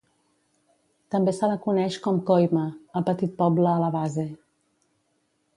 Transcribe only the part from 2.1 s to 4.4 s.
Koyma, el petit poble a la base.